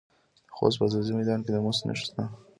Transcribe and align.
د 0.45 0.49
خوست 0.55 0.77
په 0.79 0.85
ځاځي 0.91 1.13
میدان 1.19 1.39
کې 1.43 1.51
د 1.51 1.57
مسو 1.65 1.83
نښې 1.87 1.97
شته. 2.07 2.23